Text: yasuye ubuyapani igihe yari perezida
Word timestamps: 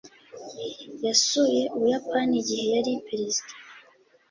yasuye 1.05 1.61
ubuyapani 1.75 2.33
igihe 2.41 2.65
yari 2.73 2.91
perezida 3.07 3.53